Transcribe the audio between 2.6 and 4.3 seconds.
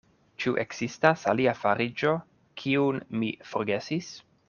kiun mi forgesis?